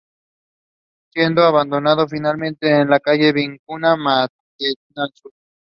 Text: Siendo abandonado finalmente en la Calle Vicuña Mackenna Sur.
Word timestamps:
Siendo 1.13 1.43
abandonado 1.43 2.07
finalmente 2.07 2.67
en 2.71 2.89
la 2.89 2.99
Calle 2.99 3.31
Vicuña 3.33 3.95
Mackenna 3.95 5.07
Sur. 5.13 5.31